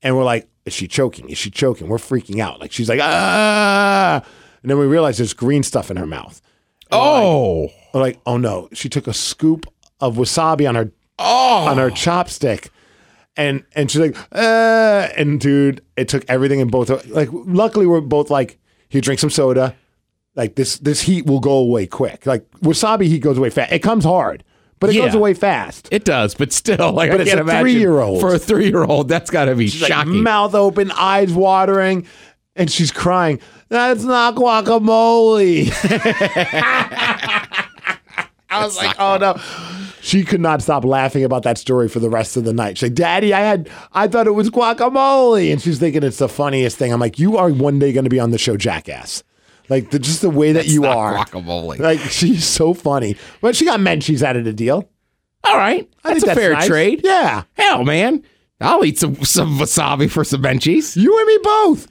[0.00, 1.28] And we're like, is she choking?
[1.28, 1.88] Is she choking?
[1.88, 2.60] We're freaking out.
[2.60, 4.22] Like she's like, ah.
[4.62, 6.40] And then we realize there's green stuff in her mouth.
[6.92, 7.68] Oh.
[7.92, 8.68] We're like, oh no.
[8.72, 9.66] She took a scoop
[10.00, 11.66] of wasabi on her Oh.
[11.68, 12.68] on her chopstick.
[13.36, 16.90] And and she's like, uh, and dude, it took everything in both.
[17.06, 18.58] Like, luckily, we're both like,
[18.90, 19.74] he drinks some soda.
[20.34, 22.26] Like this, this heat will go away quick.
[22.26, 23.72] Like wasabi heat goes away fast.
[23.72, 24.44] It comes hard,
[24.80, 25.06] but it Yeah.
[25.06, 25.88] goes away fast.
[25.90, 28.20] It does, but still, like But I it's can't a imagine three-year-old.
[28.20, 30.22] For a three-year-old, that's got to be She's like shocking.
[30.22, 32.06] mouth open, eyes watering,
[32.56, 33.40] and she's crying.
[33.70, 35.70] That's not guacamole.
[38.50, 39.40] I was like, oh no.
[40.02, 42.76] She could not stop laughing about that story for the rest of the night.
[42.76, 45.52] She's like, Daddy, I had I thought it was guacamole.
[45.52, 46.92] And she's thinking it's the funniest thing.
[46.92, 49.22] I'm like, you are one day gonna be on the show Jackass.
[49.68, 51.24] Like the, just the way that you not are.
[51.24, 51.78] guacamole.
[51.78, 53.16] Like she's so funny.
[53.40, 54.88] But she got Menchie's out of the deal.
[55.44, 56.66] All right, I that's think a fair nice.
[56.66, 57.00] trade.
[57.04, 57.44] Yeah.
[57.54, 58.24] Hell, man,
[58.60, 61.86] I'll eat some some wasabi for some Menchie's, You and me both.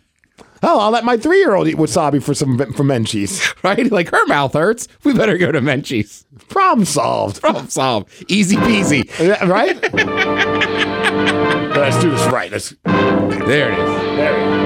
[0.61, 3.41] Hell, I'll let my three year old eat wasabi for some for Menchie's.
[3.63, 3.91] right?
[3.91, 4.87] Like her mouth hurts.
[5.03, 6.25] We better go to Menchie's.
[6.49, 7.41] Problem solved.
[7.41, 8.09] Problem solved.
[8.27, 9.09] Easy peasy.
[9.47, 9.81] Right?
[11.75, 12.51] Let's do this right.
[12.51, 13.89] Let's, There it is.
[14.17, 14.61] there we go.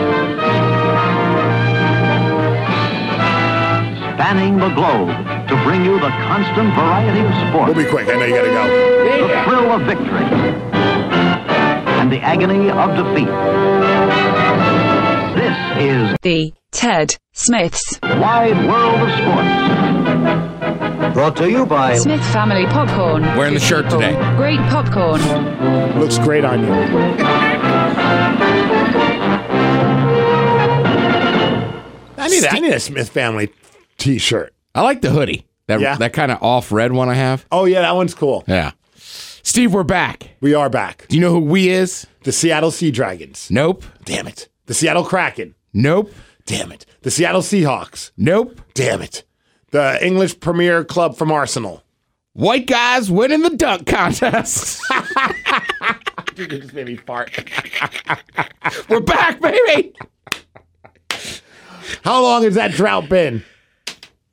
[4.15, 5.09] spanning the globe
[5.47, 8.07] to bring you the constant variety of sport, We'll be quick.
[8.07, 9.27] I know you got to go.
[9.27, 10.25] the thrill of victory,
[11.99, 13.29] and the agony of defeat.
[15.35, 21.13] This is The Ted Smith's Wide World of Sports.
[21.13, 23.23] Brought to you by Smith Family Popcorn.
[23.37, 24.13] Wearing the shirt today.
[24.37, 25.21] Great popcorn.
[25.99, 26.71] Looks great on you.
[32.17, 33.51] I need, a, I need a Smith family
[33.97, 34.53] t shirt.
[34.73, 35.45] I like the hoodie.
[35.67, 35.95] That Yeah.
[35.97, 37.45] that kind of off red one I have.
[37.51, 38.43] Oh, yeah, that one's cool.
[38.47, 38.71] Yeah.
[38.95, 40.29] Steve, we're back.
[40.41, 41.05] We are back.
[41.07, 42.07] Do you know who we is?
[42.23, 43.47] The Seattle Sea Dragons.
[43.51, 43.83] Nope.
[44.05, 44.47] Damn it.
[44.65, 45.55] The Seattle Kraken.
[45.73, 46.11] Nope.
[46.45, 46.85] Damn it.
[47.01, 48.11] The Seattle Seahawks.
[48.17, 48.61] Nope.
[48.73, 49.23] Damn it.
[49.71, 51.83] The English Premier Club from Arsenal.
[52.33, 54.81] White guys winning the dunk contest.
[56.37, 57.31] You just made me fart.
[58.89, 59.93] we're back, baby.
[62.03, 63.43] How long has that drought been?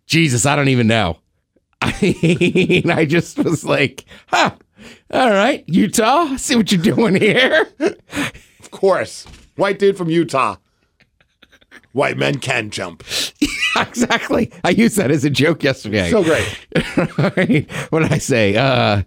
[0.06, 1.18] Jesus, I don't even know.
[1.80, 4.50] I mean, I just was like, huh,
[5.12, 7.68] all right, Utah, see what you're doing here.
[7.78, 9.26] Of course.
[9.56, 10.56] White dude from Utah.
[11.92, 13.04] White men can jump.
[13.76, 14.50] exactly.
[14.64, 16.10] I used that as a joke yesterday.
[16.10, 17.70] So great.
[17.90, 18.56] what did I say?
[18.56, 19.02] Uh,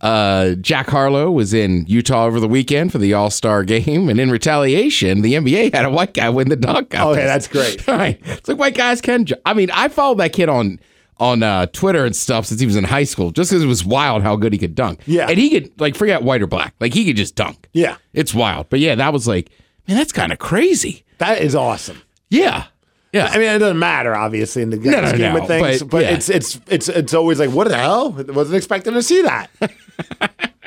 [0.00, 4.20] uh, Jack Harlow was in Utah over the weekend for the All Star game, and
[4.20, 7.18] in retaliation, the NBA had a white guy win the dunk contest.
[7.18, 7.86] Okay, that's great.
[7.88, 8.20] right.
[8.24, 9.24] It's like white guys can.
[9.24, 10.78] Ju- I mean, I followed that kid on
[11.18, 13.84] on uh, Twitter and stuff since he was in high school, just because it was
[13.84, 15.00] wild how good he could dunk.
[15.06, 15.26] Yeah.
[15.28, 17.68] and he could like forget white or black, like he could just dunk.
[17.72, 17.96] Yeah.
[18.12, 18.68] It's wild.
[18.70, 19.50] But yeah, that was like,
[19.88, 21.04] man, that's kind of crazy.
[21.18, 22.02] That is awesome.
[22.28, 22.66] Yeah,
[23.12, 23.26] yeah.
[23.26, 25.90] I mean, it doesn't matter, obviously, in the No, no, scheme no, of things, but,
[25.90, 26.10] but, yeah.
[26.10, 28.14] it's it's it's it's always like, what the hell?
[28.16, 29.50] I wasn't expecting to see that.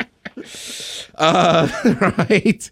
[1.21, 2.71] right.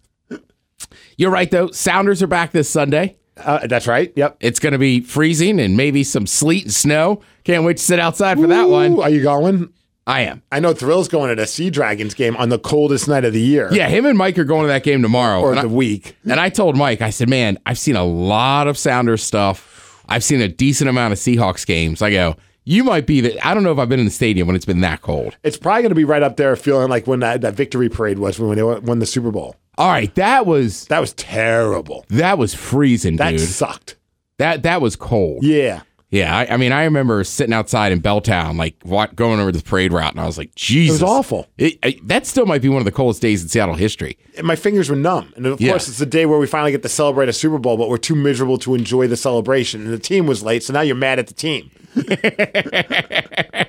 [1.18, 1.70] You're right though.
[1.72, 3.18] Sounders are back this Sunday.
[3.38, 4.12] Uh, that's right.
[4.16, 4.38] Yep.
[4.40, 7.22] It's going to be freezing and maybe some sleet and snow.
[7.44, 9.00] Can't wait to sit outside for that one.
[9.00, 9.72] Are you going?
[10.10, 10.42] I am.
[10.52, 13.40] I know Thrill's going to the Sea Dragons game on the coldest night of the
[13.42, 13.70] year.
[13.72, 15.40] Yeah, him and Mike are going to that game tomorrow.
[15.42, 16.16] Or the I, week.
[16.28, 20.04] and I told Mike, I said, man, I've seen a lot of Sounders stuff.
[20.10, 22.02] I've seen a decent amount of Seahawks games.
[22.02, 23.48] I go, you might be the.
[23.48, 25.38] I don't know if I've been in the stadium when it's been that cold.
[25.44, 28.18] It's probably going to be right up there, feeling like when that, that victory parade
[28.18, 29.56] was when they won won the Super Bowl.
[29.78, 32.06] All right, that was That was terrible.
[32.10, 33.40] that was freezing, That dude.
[33.42, 33.96] sucked.
[34.40, 35.44] That that was cold.
[35.44, 35.82] Yeah.
[36.12, 39.62] Yeah, I, I mean, I remember sitting outside in Belltown, like what, going over the
[39.62, 41.46] parade route, and I was like, Jesus, awful.
[41.60, 44.18] It, I, that still might be one of the coldest days in Seattle history.
[44.36, 45.32] And my fingers were numb.
[45.36, 45.70] And of Yeah.
[45.70, 47.98] course, it's the day where we finally get to celebrate a Super Bowl, but we're
[47.98, 49.82] too miserable to enjoy the celebration.
[49.84, 51.70] And the team was late, so now you're mad at the team.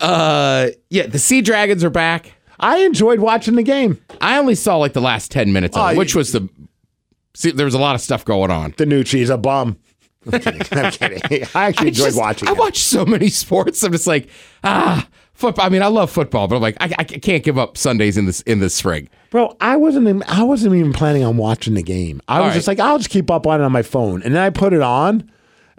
[0.00, 2.32] Uh, yeah, the Sea Dragons are back.
[2.60, 3.98] I enjoyed watching the game.
[4.20, 6.48] I only saw like the last ten minutes of Oh, it, which was the.
[7.34, 8.74] See, there was a lot of stuff going on.
[8.76, 9.78] The DiNucci's a bum.
[10.32, 10.62] I'm kidding.
[10.72, 11.20] I'm kidding.
[11.54, 12.58] I actually I enjoyed just- watching I it.
[12.58, 13.82] watch so many sports.
[13.82, 14.28] I'm just like,
[14.64, 15.66] ah, football.
[15.66, 18.26] I mean, I love football, but I'm like, I, I can't give up Sundays in
[18.26, 19.08] this in the spring.
[19.30, 22.20] Bro, I wasn't even, I wasn't even planning on watching the game.
[22.28, 24.22] I was All just like, I'll just keep up on it on my phone.
[24.22, 25.20] And then I put it on.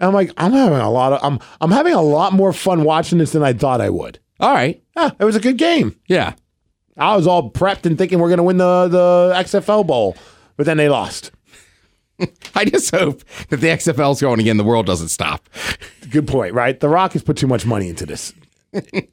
[0.00, 2.84] And I'm like, I'm having a lot of I'm I'm having a lot more fun
[2.84, 4.20] watching this than I thought I would.
[4.38, 5.96] All right, Yeah, it was a good game.
[6.06, 6.34] yeah.
[6.96, 10.16] I was all prepped and thinking we're gonna win the the XFL bowl,
[10.56, 11.32] but then they lost.
[12.54, 14.56] I just hope that the XFL's going again.
[14.56, 15.48] The world doesn't stop.
[16.10, 16.78] Good point, right?
[16.78, 18.32] The Rock has put too much money into this.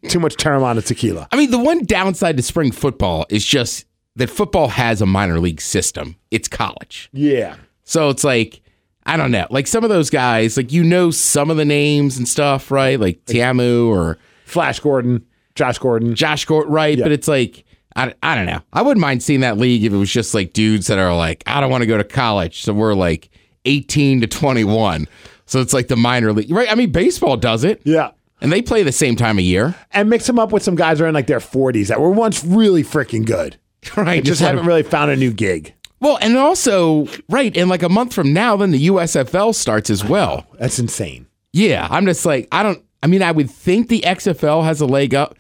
[0.10, 1.28] too much Teremana tequila.
[1.32, 5.40] I mean, the one downside to spring football is just that football has a minor
[5.40, 6.16] league system.
[6.32, 7.10] It's college.
[7.14, 7.56] Yeah.
[7.84, 8.62] So it's like,
[9.06, 9.46] I don't know.
[9.50, 13.00] Like some of those guys, like you know some of the names and stuff, right?
[13.00, 16.16] Like Tiamu or Flash Gordon, Josh Gordon.
[16.16, 16.98] Josh Gordon, right?
[16.98, 17.65] But it's like,
[17.96, 18.62] I, I don't know.
[18.74, 21.44] I wouldn't mind seeing that league if it was just like dudes that are like,
[21.48, 22.62] I don't want to go to college.
[22.62, 23.30] So we're like
[23.66, 25.08] 18 to 21.
[25.46, 26.70] So it's like the minor league, right?
[26.70, 27.82] I mean, baseball does it.
[27.86, 28.12] Yeah.
[28.42, 29.76] And they play the same time of year.
[29.92, 32.10] And mix them up with some guys that are in like their 40s that were
[32.12, 33.58] once really freaking good.
[33.96, 34.24] Right.
[34.24, 35.76] Just let haven't really found a new gig.
[36.00, 40.04] Well, and also, right, and like a month from now, then the USFL starts as
[40.04, 40.48] well.
[40.60, 41.28] That's insane.
[41.54, 42.84] Yeah, I'm just like, I don't.
[43.02, 45.38] I mean, I would think the XFL has a leg up,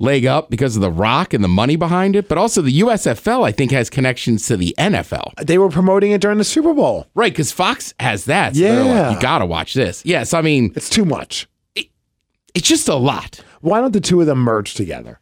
[0.00, 3.46] leg up because of the Rock and the money behind it, but also the USFL,
[3.46, 5.32] I think, has connections to the NFL.
[5.46, 7.06] They were promoting it during the Super Bowl.
[7.14, 8.56] Right, because Fox has that.
[8.56, 8.82] So Yeah.
[9.08, 10.02] like, you got to watch this.
[10.04, 11.46] Yes, I mean, It's too much.
[11.76, 13.40] it's just a lot.
[13.60, 15.20] Why don't the two of them merge together?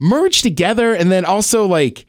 [0.00, 2.06] merge together and then also like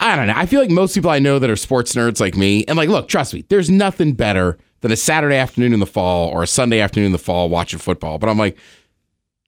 [0.00, 0.34] I don't know.
[0.36, 2.88] I feel like most people I know that are sports nerds like me, and like,
[2.88, 6.46] look, trust me, there's nothing better than a Saturday afternoon in the fall or a
[6.48, 8.18] Sunday afternoon in the fall watching football.
[8.18, 8.56] But I'm like,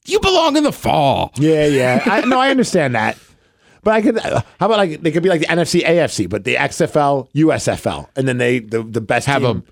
[0.07, 1.33] you belong in the fall.
[1.37, 2.03] Yeah, yeah.
[2.07, 3.19] I, no, I understand that.
[3.83, 4.19] But I could.
[4.19, 8.09] Uh, how about like they could be like the NFC, AFC, but the XFL, USFL,
[8.17, 9.63] and then they the the best Have team.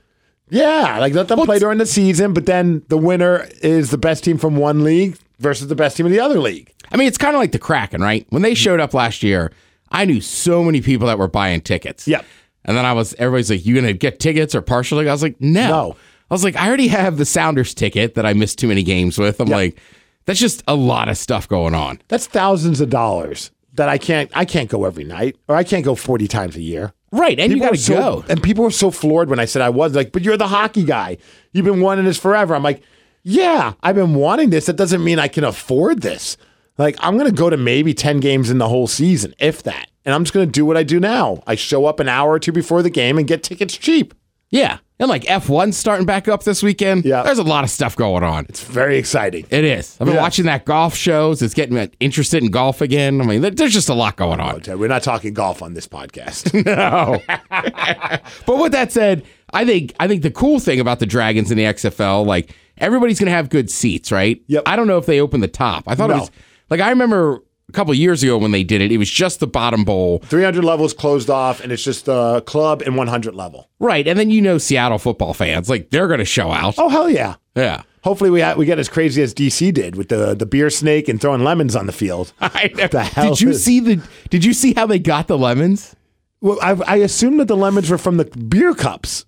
[0.51, 3.99] yeah, like let them Well, play during the season, but then the winner is the
[3.99, 6.73] best team from one league versus the best team in the other league.
[6.91, 8.27] I mean, it's kind of like the Kraken, right?
[8.29, 9.51] When they showed up last year,
[9.91, 12.07] I knew so many people that were buying tickets.
[12.07, 12.25] Yep.
[12.67, 15.09] And then I was, everybody's like, you gonna get tickets or partially?
[15.09, 15.69] I was like, no.
[15.69, 15.97] No.
[16.31, 19.19] I was like, I already have the Sounders ticket that I missed too many games
[19.19, 19.41] with.
[19.41, 19.57] I'm Yep.
[19.57, 19.79] like,
[20.25, 22.01] that's just a lot of stuff going on.
[22.09, 24.31] That's thousands of dollars that I can't.
[24.35, 26.93] I can't go every night, or I can't go forty times a year.
[27.13, 27.39] Right.
[27.39, 28.25] And you got to so- go.
[28.29, 30.83] And people were so floored when I said I was like, but you're the hockey
[30.85, 31.19] guy.
[31.53, 32.55] You've been wanting this forever.
[32.55, 32.83] I'm like,
[33.23, 34.65] yeah, I've been wanting this.
[34.67, 36.39] That doesn't mean I can afford this.
[36.79, 39.89] Like, I'm going to go to maybe 10 games in the whole season, if that.
[40.07, 41.43] And I'm just going to do what I do now.
[41.47, 44.15] I show up an hour or two before the game and get tickets cheap.
[44.49, 44.79] Yeah.
[45.03, 47.05] And like F1 starting back up this weekend.
[47.05, 47.25] Yeah.
[47.25, 48.47] There's a lot of stuff going on.
[48.49, 49.45] It's very exciting.
[49.51, 49.97] It is.
[50.01, 50.23] I've been Yeah.
[50.23, 51.43] watching that golf shows.
[51.43, 53.21] It's getting me interested in golf again.
[53.21, 54.55] I mean, there's just a lot going oh, on.
[54.59, 56.53] Okay, we're not talking golf on this podcast.
[56.73, 57.21] No.
[58.47, 61.59] but with that said, I think I think the cool thing about the Dragons in
[61.59, 64.41] the XFL, like everybody's gonna have good seats, right?
[64.47, 64.63] Yep.
[64.67, 65.83] I don't know if they open the top.
[65.89, 66.31] I thought it was
[66.71, 69.47] like I remember a couple years ago when they did it, it was just the
[69.47, 70.19] bottom bowl.
[70.27, 73.69] 300 levels closed off, and it's just the club and 100 level.
[73.79, 74.07] Right.
[74.07, 76.75] And then you know Seattle football fans, like they're gonna show out.
[76.79, 77.37] Oh, hell yeah.
[77.55, 77.83] Yeah.
[78.05, 81.21] Hopefully, we, we get as crazy as DC did with the, the beer snake and
[81.21, 82.33] throwing lemons on the field.
[82.41, 82.89] I know.
[82.89, 85.95] The hell did you is- see the did you see how they got the lemons?
[86.41, 89.25] Well, I, I assumed that the lemons were from the beer cups.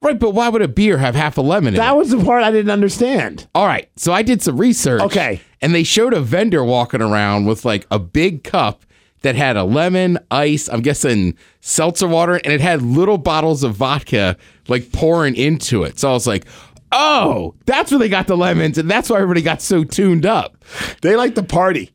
[0.00, 1.96] Right, but why would a beer have half a lemon in That it?
[1.96, 3.46] was the part I didn't understand.
[3.54, 5.00] All right, so I did some research.
[5.02, 5.40] Okay.
[5.64, 8.84] And they showed a vendor walking around with like a big cup
[9.22, 13.74] that had a lemon, ice, I'm guessing seltzer water, and it had little bottles of
[13.74, 14.36] vodka
[14.68, 15.98] like pouring into it.
[15.98, 16.44] So I was like,
[16.92, 20.62] oh, that's where they got the lemons, and that's why everybody got so tuned up.
[21.00, 21.92] They like the party.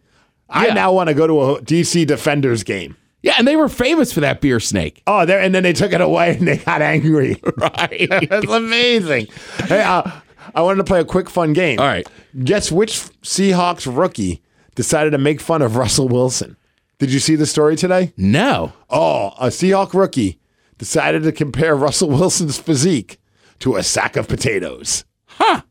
[0.50, 2.98] I now want to go to a DC Defenders game.
[3.22, 5.04] Yeah, and they were famous for that beer snake.
[5.06, 7.40] Oh, there, and then they took it away and they got angry.
[7.58, 8.08] Right.
[8.30, 9.28] That's amazing.
[9.68, 10.10] Hey, uh,
[10.56, 11.80] I wanted to play a quick, fun game.
[11.80, 12.08] All right.
[12.44, 14.42] Guess which Seahawks rookie
[14.76, 16.56] decided to make fun of Russell Wilson?
[17.00, 18.14] Did you see the story today?
[18.18, 18.74] No.
[18.90, 20.40] Oh, a Seahawk rookie
[20.78, 23.20] decided to compare Russell Wilson's physique
[23.60, 25.06] to a sack of potatoes.
[25.26, 25.62] Huh.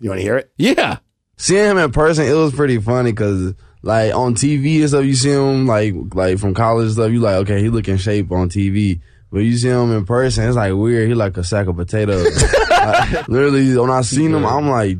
[0.00, 0.50] You want to hear it?
[0.58, 0.98] Yeah.
[1.36, 5.14] seeing him in person, it was pretty funny because like on TV and stuff, you
[5.14, 7.10] see him like like from college stuff.
[7.10, 9.00] You like okay, he look in shape on TV,
[9.34, 11.08] but you see him in person, it's like weird.
[11.08, 12.42] He like a sack of potatoes.
[12.84, 14.98] Like, literally, when I seen him, I'm like.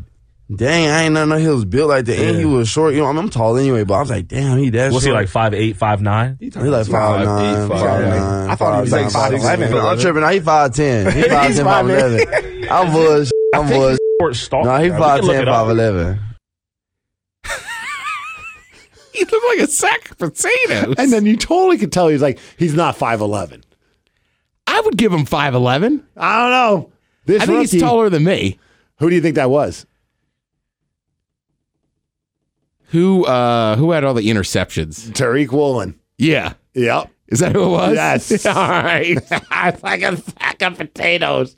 [0.55, 2.19] Dang, I ain't know he was built like that.
[2.19, 2.95] And he was short.
[2.95, 5.03] You know, I mean, I'm tall anyway, but I was like, damn, he that Was
[5.03, 5.21] he short.
[5.21, 6.39] like five eight, five nine?
[6.41, 8.51] He like five nine, eight, five five, nine.
[8.51, 9.59] I thought he was like five, 5'11".
[9.59, 9.75] six.
[9.75, 10.21] I'm tripping.
[10.23, 11.13] Now he five ten.
[11.13, 12.69] He five He's ten, five eleven.
[12.71, 13.33] I'm bullshit.
[13.55, 14.01] I'm bullshit.
[14.21, 14.65] Short stalk.
[14.65, 15.55] No, he We five can look ten, it up.
[15.57, 16.21] five eleven.
[19.13, 20.95] He looked like a sack of potatoes.
[20.99, 23.63] And then you totally could tell he's like, he's not 5'11.
[24.75, 26.03] I would give him 5'11.
[26.17, 26.93] I don't know.
[27.27, 28.59] This I think rookie, he's taller than me.
[28.99, 29.87] Who do you think that was?
[32.89, 35.11] Who uh who had all the interceptions?
[35.13, 35.99] Tariq Woolen.
[36.19, 36.55] Yeah.
[36.75, 37.11] Yep.
[37.29, 37.95] Is that who it was?
[37.95, 38.47] Yes.
[38.47, 39.17] all right.
[39.83, 41.57] like a sack of potatoes.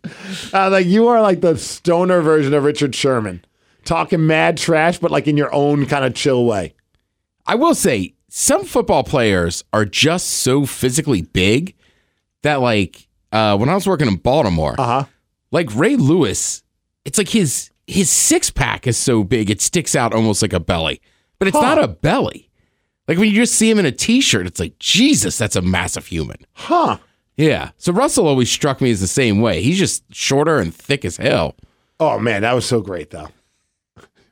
[0.53, 3.45] Uh, like you are like the stoner version of Richard Sherman,
[3.85, 6.75] talking mad trash, but like in your own kind of chill way.
[7.47, 11.75] I will say some football players are just so physically big
[12.43, 13.06] that like
[13.37, 15.05] uh, when I was working in Baltimore, Uh huh.
[15.51, 16.63] like Ray Lewis,
[17.05, 20.61] it's like his his six pack is so big it sticks out almost like a
[20.61, 21.01] belly,
[21.39, 21.63] but it's Huh.
[21.75, 22.51] not a belly.
[23.09, 26.07] Like when you just see him in a t-shirt, it's like Jesus, that's a massive
[26.07, 26.39] human.
[26.55, 26.99] Huh.
[27.37, 27.71] Yeah.
[27.77, 29.63] So Russell always struck me as the same way.
[29.63, 31.55] He's just shorter and thick as hell.
[32.01, 33.29] Oh man, that was so great though.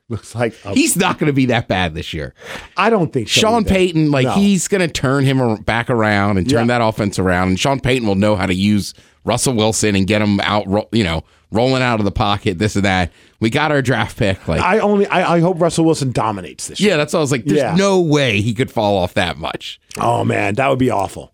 [0.09, 2.33] Looks like a- He's not going to be that bad this year.
[2.77, 3.69] I don't think so Sean either.
[3.69, 4.33] Payton, like No.
[4.33, 6.79] he's going to turn him back around and turn Yeah.
[6.79, 10.21] that offense around, and Sean Payton will know how to use Russell Wilson and get
[10.21, 13.11] him out, you know, rolling out of the pocket, this and that.
[13.39, 14.47] We got our draft pick.
[14.47, 16.79] Like, I only I, I hope Russell Wilson dominates this.
[16.79, 16.91] year.
[16.91, 17.45] yeah, that's what I was like.
[17.45, 17.75] There's Yeah.
[17.75, 19.79] no way he could fall off that much.
[19.97, 21.31] Oh man, that would be awful.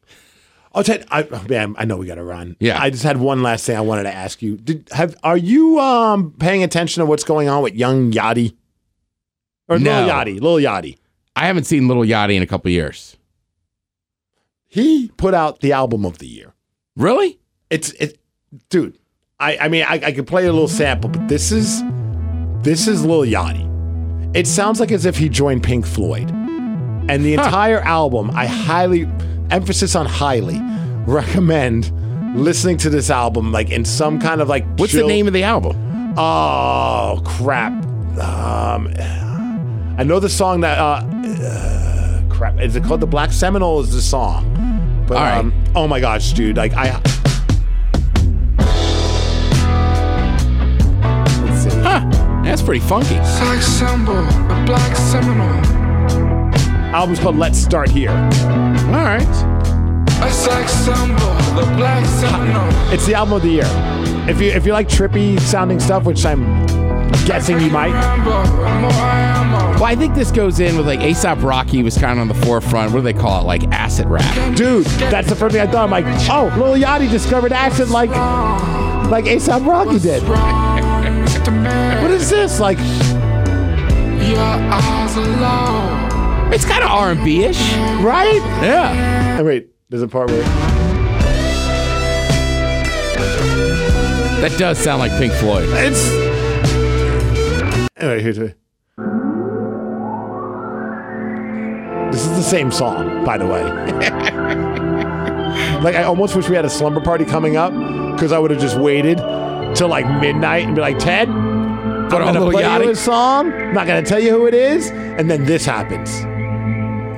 [0.74, 2.56] Oh, Ted, I, oh, man, I know we got to run.
[2.62, 2.82] Yeah.
[2.82, 4.56] I just had one last thing I wanted to ask you.
[4.56, 8.56] Did have are you um paying attention to what's going on with young Yachty
[9.72, 10.02] or No.
[10.02, 10.42] Lil Yachty?
[10.42, 10.98] Lil Yachty.
[11.36, 13.16] I haven't seen Little Yachty in a couple years.
[14.68, 16.54] He put out the album of the year.
[16.96, 17.40] Really?
[17.70, 18.18] It's it,
[18.70, 18.98] dude.
[19.40, 21.82] I I mean I, I could play a little sample, but this is
[22.64, 23.68] this is Lil Yachty.
[24.36, 28.30] It sounds like as if he joined Pink Floyd, and the entire album.
[28.32, 29.10] I highly
[29.50, 30.60] emphasis on highly
[31.06, 31.92] recommend
[32.38, 35.34] listening to this album like in some kind of like What's chill- the name of
[35.34, 36.14] the album?
[36.18, 37.74] Oh crap!
[38.18, 38.88] Um,
[39.97, 40.77] I know the song that.
[40.80, 41.04] Uh,
[41.43, 42.60] uh, crap!
[42.60, 43.82] Is it called "The Black Seminole"?
[43.82, 45.06] Is the song?
[45.08, 45.38] But All right.
[45.39, 46.58] um, oh my gosh, dude!
[46.58, 46.99] Like I.
[51.84, 52.41] Huh?
[52.43, 53.15] That's pretty funky.
[53.15, 55.62] Black symbol, the black seminole.
[56.95, 59.21] Album's called "Let's Start Here." All right.
[60.23, 62.93] A sex symbol, the black seminole.
[62.93, 63.65] It's the album of the year.
[64.30, 66.61] If you if you like trippy sounding stuff, which I'm
[67.26, 67.88] guessing you might.
[67.91, 71.84] Remember, the more I am, Well, I think this goes in with like ASAP Rocky
[71.84, 72.91] was kind of on the forefront.
[72.91, 73.45] What do they call it?
[73.45, 74.56] Like acid rap.
[74.56, 75.84] Dude, that's the first thing I thought.
[75.86, 78.10] I'm like, oh, Lil Yachty discovered acid like
[79.10, 80.24] like ASAP Rocky did.
[82.02, 82.60] What is this?
[82.60, 86.54] Like, Your eyes alone.
[86.54, 87.60] It's kind of R and B ish.
[88.02, 88.41] right?
[88.62, 89.38] Yeah.
[89.39, 90.41] Oh, wait, there's a part where.
[94.41, 95.67] That does sound like Pink Floyd.
[95.69, 96.21] It's.
[98.02, 98.58] Anyway, here's it.
[102.12, 103.64] This is the same song, by the way.
[105.82, 107.72] like, I almost wish we had a slumber party coming up
[108.16, 109.20] because I would have just waited
[109.76, 112.96] till like midnight and be like, Ted, I'm Put on gonna Lil play you a
[112.96, 113.54] song.
[113.54, 116.24] I'm not gonna tell you who it is, and then this happens.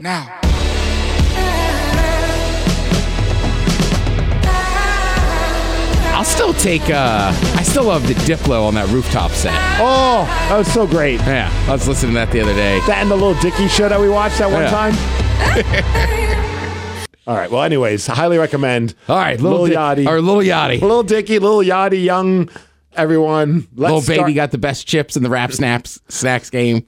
[0.03, 0.42] Now.
[6.23, 6.83] I'll still take.
[6.89, 9.51] uh I still love the Diplo on that rooftop set.
[9.77, 11.19] Oh, that was so great.
[11.19, 12.79] Yeah, I was listening to that the other day.
[12.87, 14.69] That and the little Dicky show that we watched that one Yeah.
[14.69, 14.93] time.
[17.27, 17.51] All right.
[17.51, 18.95] Well, anyways, highly recommend.
[19.09, 20.07] All right, little Lil Di- Yachty.
[20.07, 20.79] or Little Yachty.
[20.79, 22.49] Little Dicky, Little Yachty, young
[22.95, 23.67] everyone.
[23.75, 26.85] Let's Little baby start- got the best chips in the rap snaps snacks game.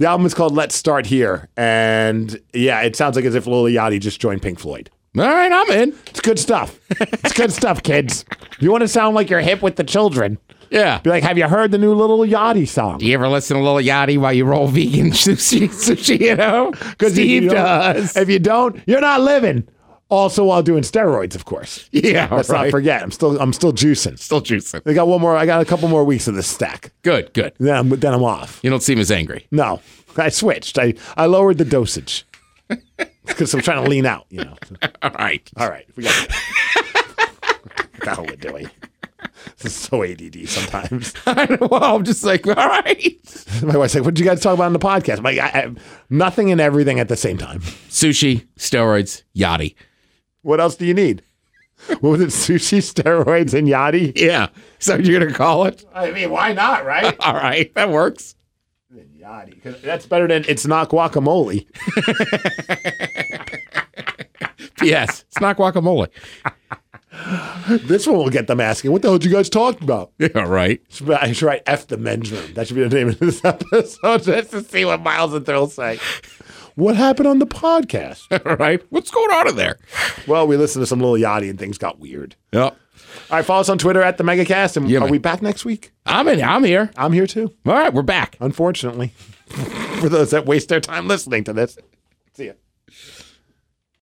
[0.00, 3.66] The album is called Let's Start Here, and yeah, it sounds like as if Lil
[3.66, 4.90] Yachty just joined Pink Floyd.
[5.16, 5.88] All right, I'm in.
[6.08, 6.78] It's good stuff.
[7.00, 8.24] it's good stuff, kids.
[8.58, 10.38] You want to sound like you're hip with the children?
[10.70, 10.98] Yeah.
[11.00, 12.98] Be like, have you heard the new Little Yachty song?
[12.98, 15.68] Do you ever listen to Little Yachty while you roll vegan sushi?
[15.68, 18.16] Sushi, you know, Because Steve does.
[18.16, 19.68] If you don't, you're not living.
[20.08, 21.88] Also, while doing steroids, of course.
[21.92, 22.64] yeah, Let's right.
[22.64, 23.02] not forget.
[23.02, 24.18] I'm still, I'm still juicing.
[24.18, 24.82] Still juicing.
[24.84, 25.36] I got one more.
[25.36, 26.92] I got a couple more weeks of this stack.
[27.02, 27.52] Good, good.
[27.58, 28.60] Then I'm, then I'm off.
[28.64, 29.46] You don't seem as angry.
[29.52, 29.80] No,
[30.16, 30.78] I switched.
[30.78, 32.26] I, I lowered the dosage
[33.26, 34.26] because I'm trying to lean out.
[34.30, 34.56] You know.
[35.02, 35.48] All right.
[35.56, 36.14] All right, we got.
[36.32, 38.70] what the hell we're doing?
[39.58, 41.14] This is so ADD sometimes.
[41.26, 43.18] i well, I'm just like, all right.
[43.62, 45.46] My wife's like, "What did you guys talk about in the podcast?" I'm like, I,
[45.46, 45.74] I,
[46.10, 47.60] nothing and everything at the same time.
[47.60, 49.74] Sushi, steroids, Yachty.
[50.42, 51.22] What else do you need?
[51.86, 52.28] What was it?
[52.28, 54.12] Sushi, steroids, and yachty.
[54.16, 54.48] Yeah.
[54.78, 55.84] So you're gonna call it?
[55.94, 57.16] I mean, why not, right?
[57.20, 58.34] All right, that works.
[59.24, 61.66] Yachty, 'cause that's better than it's not guacamole.
[64.82, 66.08] Yes, it's not guacamole.
[67.86, 70.40] This one will get them asking, "What the hell did you guys talk about?" Yeah,
[70.40, 70.82] right.
[71.08, 72.52] I should write F the men's room.
[72.54, 75.68] That should be the name of this episode just to see what Miles and Thrill
[75.68, 75.98] say.
[76.74, 78.26] What happened on the podcast?
[78.44, 78.82] All right.
[78.90, 79.78] What's going on in there?
[80.26, 82.34] well, we listened to some little Yachty and things got weird.
[82.52, 82.76] Yep.
[83.30, 84.76] All right, follow us on Twitter at the MegaCast.
[84.76, 85.10] And Yeah, are man.
[85.10, 85.92] we back next week?
[86.06, 86.42] I'm in.
[86.42, 86.90] I'm here.
[86.96, 88.36] I'm here too, All right, we're back.
[88.40, 89.08] unfortunately.
[89.48, 91.78] For those that waste their time listening to this.
[92.34, 92.52] See ya.